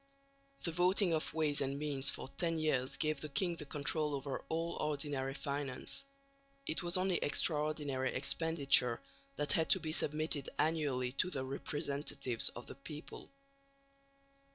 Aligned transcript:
The 0.63 0.71
voting 0.71 1.13
of 1.13 1.31
ways 1.31 1.61
and 1.61 1.77
means 1.77 2.09
for 2.09 2.27
ten 2.29 2.57
years 2.57 2.97
gave 2.97 3.21
the 3.21 3.29
king 3.29 3.57
the 3.57 3.67
control 3.67 4.15
over 4.15 4.43
all 4.49 4.71
ordinary 4.77 5.35
finance; 5.35 6.05
it 6.65 6.81
was 6.81 6.97
only 6.97 7.17
extraordinary 7.17 8.11
expenditure 8.11 8.99
that 9.35 9.51
had 9.53 9.69
to 9.69 9.79
be 9.79 9.91
submitted 9.91 10.49
annually 10.57 11.11
to 11.11 11.29
the 11.29 11.45
representatives 11.45 12.49
of 12.55 12.65
the 12.65 12.73
people. 12.73 13.29